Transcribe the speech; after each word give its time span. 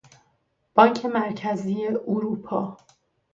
بانک 0.75 1.05
مرکزی 1.05 1.87
اروپا 2.07 2.77